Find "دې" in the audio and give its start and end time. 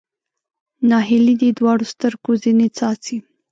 1.41-1.49